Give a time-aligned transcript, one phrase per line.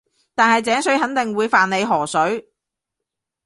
[0.33, 2.49] 但係井水肯定會犯你河水